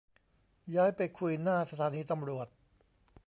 [0.75, 2.47] ย้ายไปคุยหน้าสถานีตำรวจ